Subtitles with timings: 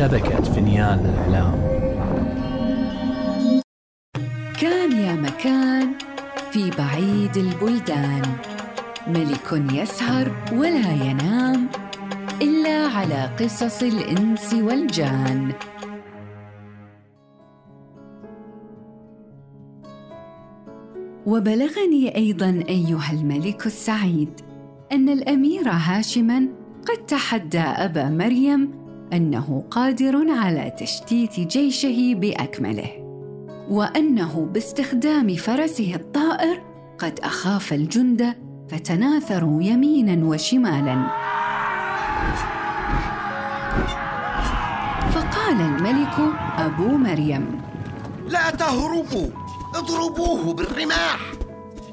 [0.00, 1.54] شبكة فينيان للإعلام
[4.60, 5.92] كان يا مكان
[6.50, 8.22] في بعيد البلدان.
[9.06, 11.68] ملك يسهر ولا ينام
[12.42, 15.52] إلا على قصص الإنس والجان.
[21.26, 24.40] وبلغني أيضا أيها الملك السعيد
[24.92, 26.48] أن الأمير هاشما
[26.88, 28.79] قد تحدى أبا مريم
[29.12, 32.90] أنه قادر على تشتيت جيشه بأكمله
[33.70, 36.62] وأنه باستخدام فرسه الطائر
[36.98, 38.34] قد أخاف الجند
[38.68, 41.06] فتناثروا يمينا وشمالا.
[45.10, 47.60] فقال الملك أبو مريم
[48.28, 49.28] لا تهربوا
[49.74, 51.32] اضربوه بالرماح.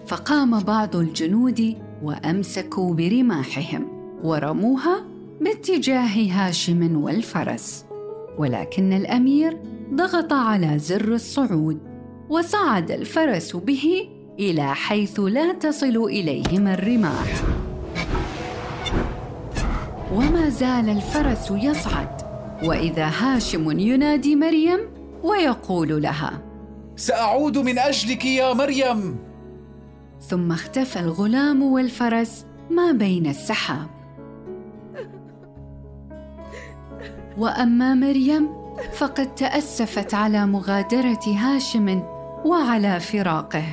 [0.07, 3.87] فقام بعض الجنود وأمسكوا برماحهم
[4.23, 7.85] ورموها باتجاه هاشم والفرس
[8.37, 9.57] ولكن الأمير
[9.93, 11.79] ضغط على زر الصعود
[12.29, 17.43] وصعد الفرس به إلى حيث لا تصل اليهما الرماح.
[20.13, 22.21] وما زال الفرس يصعد
[22.63, 24.79] وإذا هاشم ينادي مريم
[25.23, 26.41] ويقول لها
[26.95, 29.17] سأعود من أجلك يا مريم.
[30.21, 33.96] ثم اختفى الغلام والفرس ما بين السحاب.
[37.37, 38.49] وأما مريم
[38.93, 42.03] فقد تأسفت على مغادرة هاشم
[42.45, 43.65] وعلى فراقه.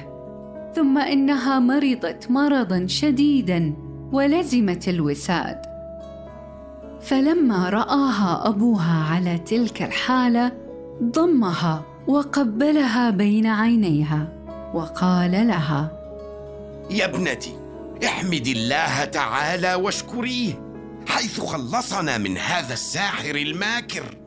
[0.74, 3.74] ثم إنها مرضت مرضا شديدا
[4.12, 5.62] ولزمت الوساد.
[7.00, 10.52] فلما رآها أبوها على تلك الحالة
[11.02, 14.28] ضمها وقبلها بين عينيها
[14.74, 15.92] وقال لها
[16.90, 17.52] يا ابنتي
[18.04, 20.73] احمدي الله تعالى واشكريه.
[21.06, 24.18] حيث خلصنا من هذا الساحر الماكر.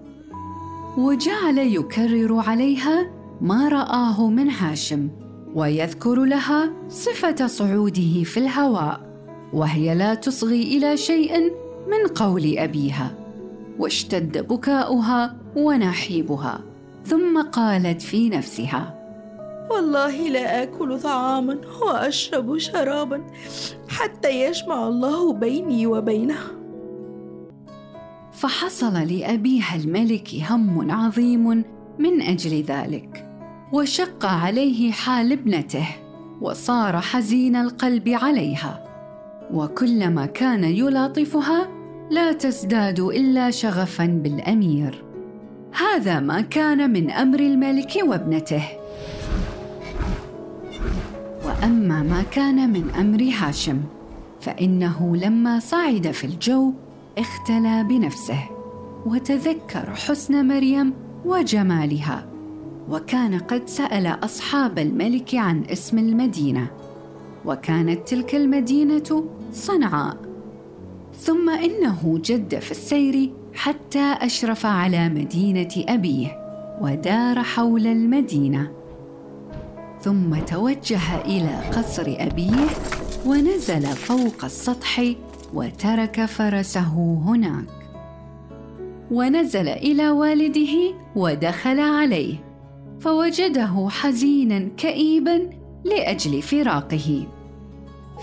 [0.97, 3.11] وجعل يكرر عليها
[3.41, 5.09] ما رآه من هاشم
[5.55, 9.01] ويذكر لها صفة صعوده في الهواء
[9.53, 11.39] وهي لا تصغي إلى شيء
[11.87, 13.11] من قول أبيها
[13.79, 16.61] واشتد بكاؤها ونحيبها
[17.05, 18.97] ثم قالت في نفسها
[19.71, 23.27] والله لا آكل طعاما وأشرب شرابا
[23.89, 26.37] حتى يجمع الله بيني وبينه
[28.37, 31.63] فحصل لأبيها الملك هم عظيم
[31.99, 33.29] من أجل ذلك
[33.73, 35.87] وشق عليه حال ابنته
[36.41, 38.83] وصار حزين القلب عليها
[39.53, 41.67] وكلما كان يلاطفها
[42.11, 45.03] لا تزداد إلا شغفا بالأمير.
[45.73, 48.63] هذا ما كان من أمر الملك وابنته.
[51.45, 53.81] وأما ما كان من أمر هاشم
[54.41, 56.73] فإنه لما صعد في الجو
[57.17, 58.39] اختلى بنفسه
[59.05, 60.93] وتذكر حسن مريم
[61.25, 62.27] وجمالها
[62.89, 66.67] وكان قد سأل أصحاب الملك عن اسم المدينة
[67.45, 69.23] وكانت تلك المدينة
[69.53, 70.17] صنعاء.
[71.19, 76.37] ثم إنه جد في السير حتى أشرف على مدينة أبيه
[76.81, 78.71] ودار حول المدينة.
[80.01, 82.67] ثم توجه إلى قصر أبيه
[83.25, 85.01] ونزل فوق السطح
[85.53, 87.65] وترك فرسه هناك.
[89.11, 92.35] ونزل إلى والده ودخل عليه
[92.99, 95.49] فوجده حزينا كئيبا
[95.85, 97.27] لأجل فراقه.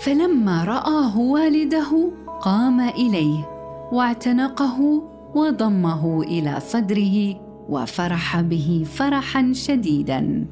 [0.01, 3.49] فلما رآه والده قام إليه
[3.91, 5.03] واعتنقه
[5.35, 10.45] وضمه إلى صدره وفرح به فرحا شديدا.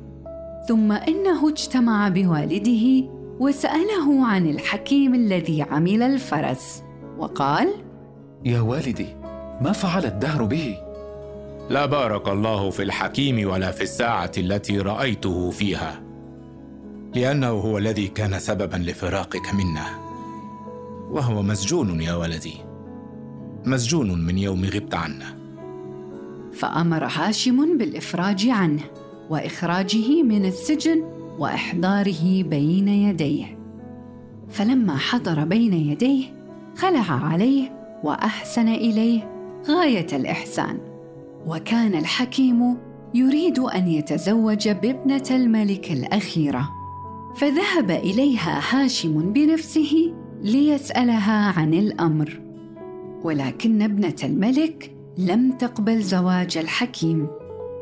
[0.67, 6.83] ثم إنه اجتمع بوالده وسأله عن الحكيم الذي عمل الفرس
[7.17, 7.67] وقال
[8.45, 9.07] يا والدي
[9.61, 10.77] ما فعل الدهر به؟
[11.69, 16.01] لا بارك الله في الحكيم ولا في الساعة التي رأيته فيها
[17.15, 19.85] لأنه هو الذي كان سببا لفراقك منا.
[21.13, 22.53] وهو مسجون يا ولدي
[23.65, 25.37] مسجون من يوم غبت عنا
[26.53, 28.81] فأمر هاشم بالإفراج عنه
[29.29, 33.57] وإخراجه من السجن وإحضاره بين يديه.
[34.49, 36.25] فلما حضر بين يديه
[36.75, 39.29] خلع عليه وأحسن إليه
[39.67, 40.77] غاية الإحسان.
[41.47, 42.77] وكان الحكيم
[43.13, 46.69] يريد أن يتزوج بابنة الملك الأخيرة.
[47.35, 52.41] فذهب إليها هاشم بنفسه ليسألها عن الأمر.
[53.23, 57.27] ولكن ابنة الملك لم تقبل زواج الحكيم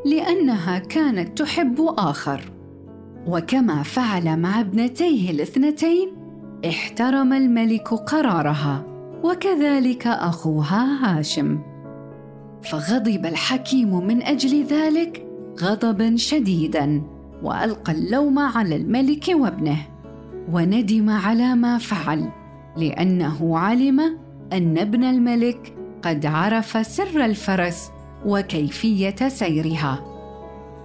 [0.06, 2.61] لأنها كانت تحب آخر.
[3.28, 6.10] وكما فعل مع ابنتيه الاثنتين
[6.66, 8.84] احترم الملك قرارها
[9.24, 11.60] وكذلك أخوها هاشم.
[12.64, 15.26] فغضب الحكيم من أجل ذلك
[15.62, 17.02] غضبا شديدا
[17.44, 19.78] وألقى اللوم على الملك وابنه
[20.52, 22.30] وندم على ما فعل
[22.78, 24.00] لأنه علم
[24.54, 27.92] أن ابن الملك قد عرف سر الفرس
[28.26, 30.11] وكيفية سيرها.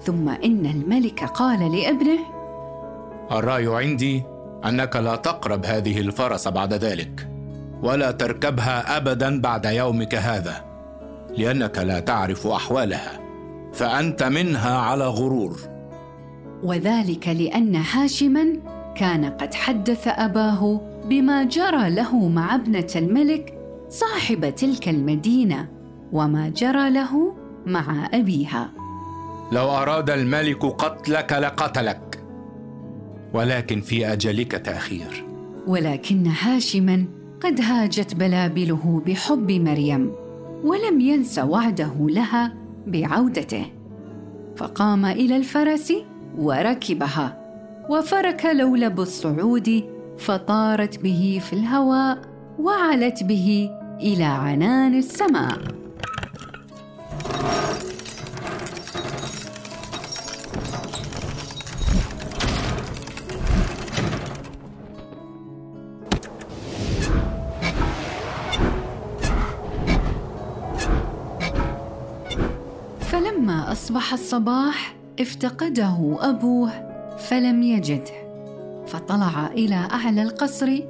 [0.06, 2.18] ثم إن الملك قال لابنه
[3.32, 4.22] الرأي عندي
[4.64, 7.28] أنك لا تقرب هذه الفرس بعد ذلك
[7.82, 10.64] ولا تركبها ابدا بعد يومك هذا
[11.36, 13.20] لأنك لا تعرف أحوالها
[13.72, 15.56] فأنت منها على غرور.
[16.62, 18.46] وذلك لأن هاشما
[18.94, 25.68] كان قد حدث أباه بما جرى له مع ابنة الملك صاحب تلك المدينة
[26.12, 27.34] وما جرى له
[27.66, 28.85] مع أبيها.
[29.52, 32.20] لو أراد الملك قتلك لقتلك.
[33.34, 35.24] ولكن في أجلك تأخير.
[35.66, 37.04] ولكن هاشما
[37.40, 40.12] قد هاجت بلابله بحب مريم
[40.64, 42.52] ولم ينس وعده لها
[42.86, 43.66] بعودته.
[44.56, 45.92] فقام إلى الفرس
[46.38, 47.38] وركبها
[47.90, 49.84] وفرك لولب الصعود
[50.18, 52.18] فطارت به في الهواء
[52.58, 53.70] وعلت به
[54.00, 55.85] إلى عنان السماء.
[74.16, 76.70] الصباح افتقده أبوه
[77.18, 78.26] فلم يجده.
[78.86, 80.80] فطلع إلى اعلى القصر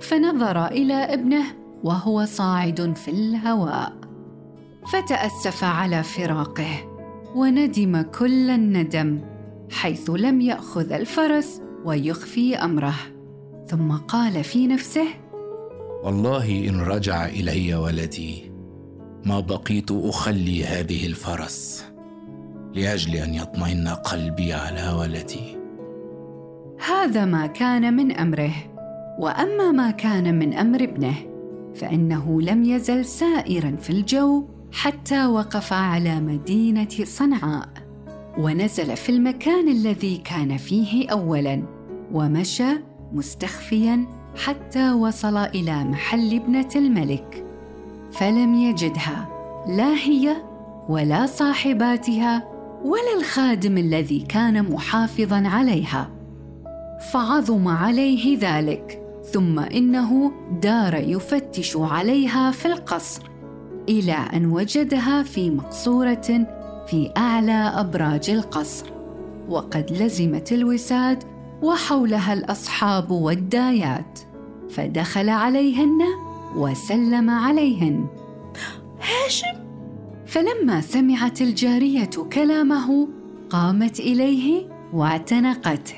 [0.00, 1.44] فنظر إلى ابنه
[1.84, 3.92] وهو صاعد في الهواء.
[4.92, 6.98] فتأسف على فراقه
[7.34, 9.20] وندم كل الندم
[9.70, 12.94] حيث لم يأخذ الفرس ويخفي أمره.
[13.66, 15.06] ثم قال في نفسه
[16.04, 18.52] والله إن رجع إلي ولدي
[19.24, 21.87] ما بقيت أخلي هذه الفرس.
[22.74, 25.58] لأجل أن يطمئن قلبي على ولدي.
[26.88, 28.52] هذا ما كان من أمره
[29.18, 31.14] وأما ما كان من أمر ابنه
[31.74, 37.68] فإنه لم يزل سائرا في الجو حتى وقف على مدينة صنعاء
[38.38, 41.62] ونزل في المكان الذي كان فيه اولا
[42.12, 42.70] ومشى
[43.12, 44.06] مستخفيا
[44.44, 47.44] حتى وصل إلى محل ابنة الملك
[48.12, 49.28] فلم يجدها
[49.66, 50.36] لا هي
[50.88, 56.10] ولا صاحباتها ولا الخادم الذي كان محافظا عليها.
[57.12, 59.02] فعظم عليه ذلك
[59.32, 60.32] ثم إنه
[60.62, 63.22] دار يفتش عليها في القصر
[63.88, 66.46] إلى أن وجدها في مقصورة
[66.86, 68.86] في أعلى أبراج القصر.
[69.48, 71.24] وقد لزمت الوساد
[71.62, 74.18] وحولها الأصحاب والدايات
[74.70, 75.98] فدخل عليهن
[76.56, 78.06] وسلم عليهن.
[79.00, 79.57] هاشم
[80.28, 83.08] فلما سمعت الجارية كلامه
[83.50, 85.94] قامت إليه واعتنقته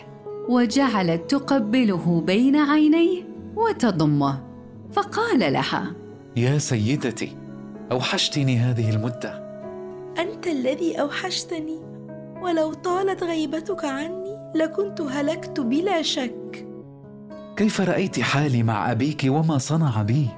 [0.49, 3.23] وجعلت تقبله بين عينيه
[3.57, 4.43] وتضمه
[4.93, 5.93] فقال لها
[6.37, 7.37] يا سيدتي
[7.93, 9.51] أوحشتني هذه المدة.
[10.19, 11.81] أنت الذي أوحشتني
[12.43, 16.67] ولو طالت غيبتك عني لكنت هلكت بلا شك.
[17.57, 20.29] كيف رأيت حالي مع أبيك وما صنع بي؟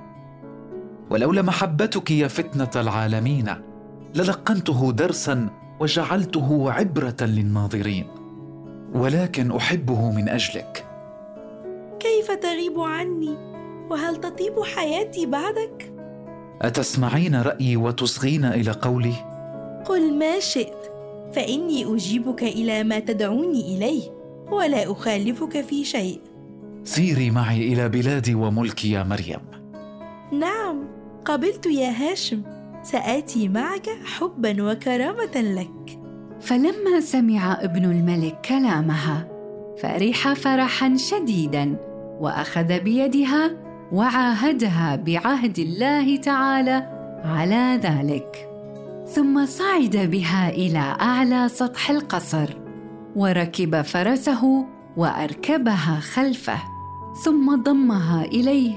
[1.11, 3.72] ولولا محبتك يا فتنة العالمين.
[4.14, 5.49] للقنته درسا
[5.81, 8.07] وجعلته عبرة للناظرين.
[8.95, 10.87] ولكن أحبه من أجلك.
[12.00, 13.37] كيف تغيب عني؟
[13.90, 15.92] وهل تطيب حياتي بعدك؟
[16.62, 19.14] أتسمعين رأيي وتصغين إلى قولي؟
[19.85, 20.92] قل ما شئت
[21.33, 24.02] فإني أجيبك إلى ما تدعوني إليه
[24.50, 26.21] ولا أخالفك في شيء.
[26.85, 29.40] سيري معي إلى بلادي وملكي يا مريم.
[30.33, 30.85] نعم
[31.25, 32.42] قبلت يا هاشم.
[32.82, 35.98] سآتي معك حبا وكرامة لك.
[36.40, 39.28] فلما سمع ابن الملك كلامها
[39.82, 41.76] فرح فرحا شديدا
[42.20, 43.50] وأخذ بيدها
[43.92, 46.88] وعاهدها بعهد الله تعالى
[47.24, 48.48] على ذلك.
[49.06, 52.56] ثم صعد بها إلى أعلى سطح القصر
[53.16, 56.58] وركب فرسه وأركبها خلفه
[57.24, 58.72] ثم ضمها إليه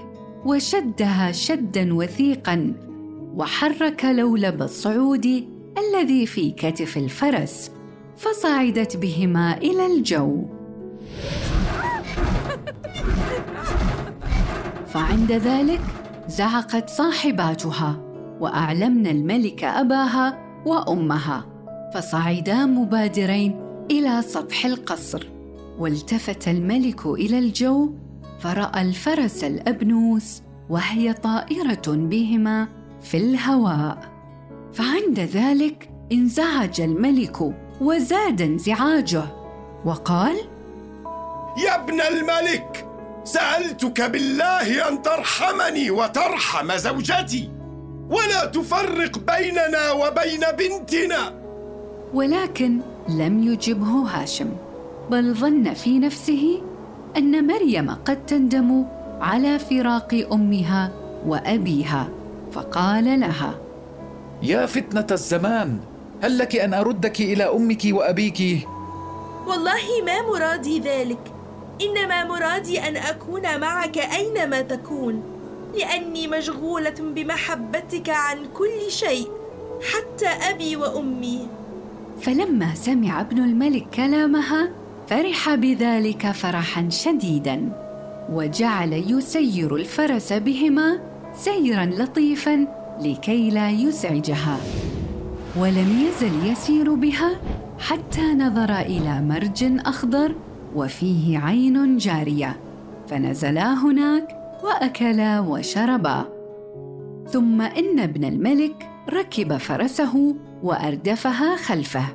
[0.46, 2.74] وشدها شدا وثيقا
[3.36, 5.26] وحرك لولب الصعود
[5.78, 7.72] الذي في كتف الفرس
[8.18, 10.46] فصعدت بهما إلى الجو.
[14.88, 15.82] فعند ذلك
[16.28, 18.02] زعقت صاحباتها
[18.40, 21.46] واعلمن الملك أباها وأمها
[21.94, 23.60] فصعدا مبادرين
[23.92, 25.28] إلى سطح القصر.
[25.80, 27.94] والتفت الملك إلى الجو
[28.40, 32.85] فرأى الفرس الأبنوس وهي طائرة بهما.
[33.06, 33.98] في الهواء.
[34.74, 37.38] فعند ذلك انزعج الملك
[37.82, 39.24] وزاد انزعاجه.
[39.86, 40.36] وقال
[41.66, 42.86] يا ابن الملك
[43.24, 47.50] سألتك بالله أن ترحمني وترحم زوجتي
[48.10, 51.34] ولا تفرق بيننا وبين بنتنا.
[52.14, 54.50] ولكن لم يجبه هاشم
[55.12, 56.62] بل ظن في نفسه
[57.18, 58.86] أن مريم قد تندم
[59.22, 60.92] على فراق أمها
[61.28, 62.08] وأبيها.
[62.56, 63.58] فقال لها
[64.44, 65.80] يا فتنة الزمان
[66.22, 68.68] هل لك أن أردك إلى أمك وأبيك؟
[69.48, 71.20] والله ما مرادي ذلك.
[71.82, 75.24] إنما مرادي أن أكون معك أينما تكون
[75.76, 79.28] لأني مشغولة بمحبتك عن كل شيء
[79.94, 81.48] حتى أبي وأمي.
[82.22, 84.70] فلما سمع ابن الملك كلامها
[85.08, 87.72] فرح بذلك فرحا شديدا
[88.32, 92.68] وجعل يسير الفرس بهما سيرا لطيفا
[93.02, 94.58] لكي لا يزعجها.
[95.58, 97.32] ولم يزل يسير بها
[97.80, 100.36] حتى نظر إلى مرج أخضر
[100.76, 102.56] وفيه عين جارية.
[103.08, 104.28] فنزلا هناك
[104.64, 106.26] واكلا وشربا
[107.28, 112.06] ثم إن ابن الملك ركب فرسه وأردفها خلفه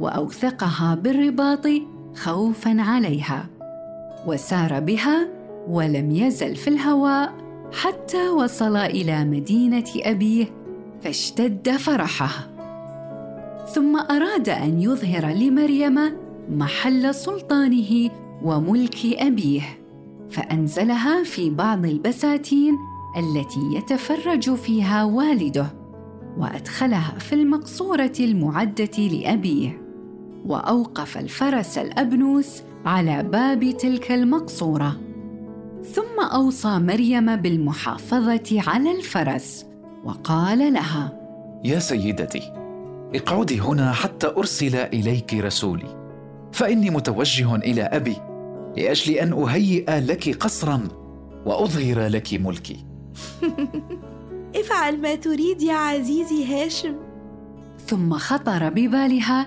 [0.00, 1.66] وأوثقها بالرباط
[2.14, 3.46] خوفا عليها.
[4.26, 5.28] وسار بها
[5.68, 7.43] ولم يزل في الهواء
[7.74, 10.46] حتى وصل إلى مدينة أبيه
[11.02, 12.48] فاشتد فرحه.
[13.74, 15.98] ثم أراد أن يظهر لمريم
[16.50, 18.10] محل سلطانه
[18.42, 19.62] وملك أبيه
[20.30, 22.78] فأنزلها في بعض البساتين
[23.16, 25.66] التي يتفرج فيها والده
[26.38, 29.80] وأدخلها في المقصورة المعدة لأبيه.
[30.46, 34.96] وأوقف الفرس الأبنوس على باب تلك المقصورة.
[35.92, 39.66] ثم أوصى مريم بالمحافظة على الفرس
[40.04, 41.12] وقال لها
[41.64, 42.52] يا سيدتي
[43.14, 46.04] اقعدي هنا حتى أرسل إليك رسولي
[46.52, 48.16] فإني متوجه إلى أبي
[48.76, 50.88] لأجل أن أهيئ لك قصرا
[51.46, 52.84] وأظهر لك ملكي.
[54.60, 56.94] افعل ما تريد يا عزيزي هاشم.
[57.86, 59.46] ثم خطر ببالها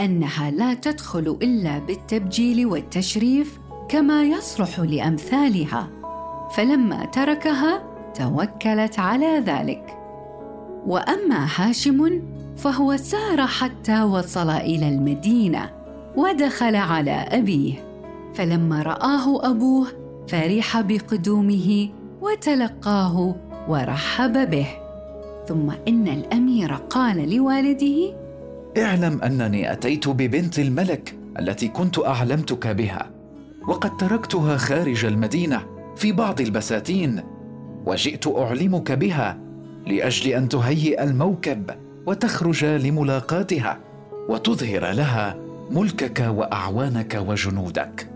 [0.00, 5.88] أنها لا تدخل إلا بالتبجيل والتشريف كما يصلح لأمثالها.
[6.50, 7.82] فلما تركها
[8.14, 9.96] توكلت على ذلك.
[10.86, 12.22] وأما هاشم
[12.56, 15.70] فهو سار حتى وصل إلى المدينة
[16.16, 17.74] ودخل على أبيه.
[18.34, 19.86] فلما رآه أبوه
[20.28, 21.88] فرح بقدومه
[22.22, 23.34] وتلقاه
[23.68, 24.66] ورحب به.
[25.48, 28.14] ثم إن الأمير قال لوالده
[28.78, 33.15] اعلم أنني أتيت ببنت الملك التي كنت أعلمتك بها.
[33.68, 37.22] وقد تركتها خارج المدينة في بعض البساتين
[37.86, 39.38] وجئت أعلمك بها
[39.86, 41.70] لأجل أن تهيئ الموكب
[42.06, 43.78] وتخرج لملاقاتها
[44.28, 45.36] وتظهر لها
[45.70, 48.10] ملكك وأعوانك وجنودك.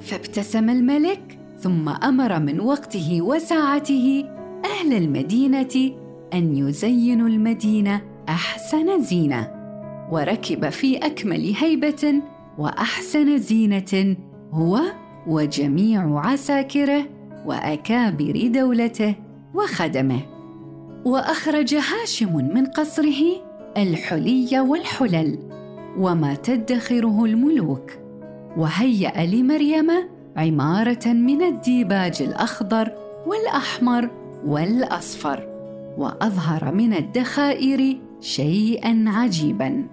[0.00, 4.24] فابتسم الملك ثم أمر من وقته وساعته
[4.64, 5.90] أهل المدينة
[6.34, 9.50] أن يزينوا المدينة أحسن زينة
[10.10, 12.14] وركب في أكمل هيبة
[12.58, 14.16] وأحسن زينة
[14.54, 14.80] هو
[15.26, 17.04] وجميع عساكره
[17.46, 19.14] وأكابر دولته
[19.54, 20.20] وخدمه.
[21.04, 23.22] وأخرج هاشم من قصره
[23.76, 25.38] الحلي والحلل
[25.98, 27.90] وما تدخره الملوك.
[28.56, 29.90] وهيأ لمريم
[30.36, 32.92] عمارة من الديباج الأخضر
[33.26, 34.10] والأحمر
[34.46, 35.48] والأصفر
[35.98, 39.86] وأظهر من الدخائر شيئا عجيبا.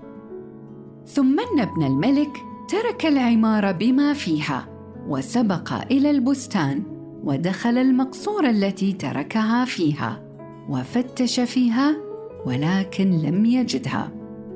[1.06, 4.68] ثم أن ابن الملك ترك العماره بما فيها
[5.08, 6.84] وسبق إلى البستان
[7.24, 10.24] ودخل المقصورة التي تركها فيها
[10.70, 11.98] وفتش فيها
[12.46, 14.12] ولكن لم يجدها.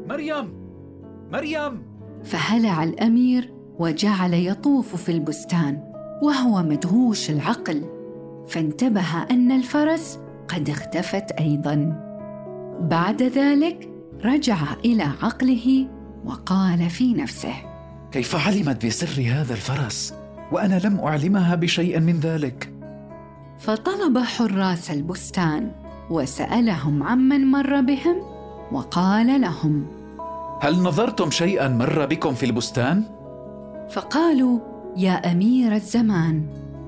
[0.09, 0.53] مريم!
[1.31, 1.81] مريم!
[2.23, 5.79] فهلع الأمير وجعل يطوف في البستان
[6.23, 7.81] وهو مدهوش العقل.
[8.47, 11.75] فانتبه أن الفرس قد اختفت أيضا.
[12.81, 13.89] بعد ذلك
[14.25, 15.87] رجع إلى عقله
[16.25, 17.74] وقال في نفسه
[18.11, 20.13] كيف علمت بسر هذا الفرس؟
[20.51, 22.69] وأنا لم أعلمها بشيء من ذلك.
[23.59, 25.71] فطلب حراس البستان
[26.09, 28.15] وسألهم عمن مر بهم
[28.71, 29.85] وقال لهم
[30.61, 33.03] هل نظرتم شيئا مر بكم في البستان؟
[33.91, 34.59] فقالوا
[34.97, 36.43] يا أمير الزمان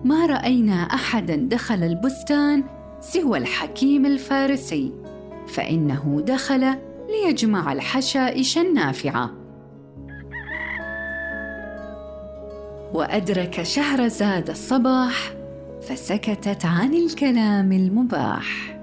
[0.05, 2.63] ما رأينا احدا دخل البستان
[3.01, 4.91] سوى الحكيم الفارسي
[5.47, 6.75] فإنه دخل
[7.09, 9.31] ليجمع الحشائش النافعة.
[12.94, 15.34] وأدرك شهرزاد الصباح
[15.82, 18.76] فسكتت عن الكلام المباح.